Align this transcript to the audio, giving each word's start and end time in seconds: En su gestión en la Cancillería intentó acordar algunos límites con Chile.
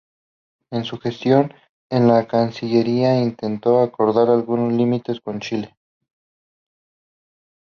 En 0.71 0.83
su 0.83 0.97
gestión 0.97 1.53
en 1.91 2.07
la 2.07 2.27
Cancillería 2.27 3.19
intentó 3.21 3.81
acordar 3.81 4.31
algunos 4.31 4.73
límites 4.73 5.19
con 5.21 5.39
Chile. 5.39 5.77